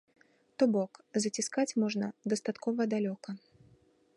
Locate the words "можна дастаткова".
1.83-2.81